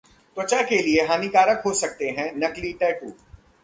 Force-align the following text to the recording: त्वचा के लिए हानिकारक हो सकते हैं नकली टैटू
त्वचा 0.37 0.61
के 0.61 0.81
लिए 0.81 1.05
हानिकारक 1.05 1.61
हो 1.65 1.73
सकते 1.75 2.09
हैं 2.09 2.31
नकली 2.37 2.73
टैटू 2.79 3.13